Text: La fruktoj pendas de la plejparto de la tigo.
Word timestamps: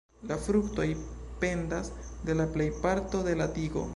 La 0.29 0.35
fruktoj 0.45 0.87
pendas 1.43 1.93
de 2.29 2.39
la 2.41 2.49
plejparto 2.57 3.25
de 3.31 3.39
la 3.43 3.51
tigo. 3.59 3.89